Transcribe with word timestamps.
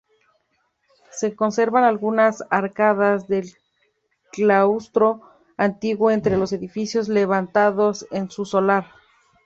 Se 1.11 1.35
conservan 1.35 1.83
algunas 1.83 2.43
arcadas 2.49 3.27
del 3.27 3.51
claustro 4.31 5.21
antiguo 5.57 6.09
entre 6.09 6.37
los 6.37 6.53
edificios 6.53 7.07
levantados 7.07 8.07
en 8.09 8.31
su 8.31 8.45
solar. 8.45 8.85